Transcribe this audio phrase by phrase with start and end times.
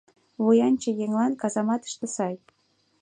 [0.43, 2.35] Вуянче еҥлан казаматыште сай...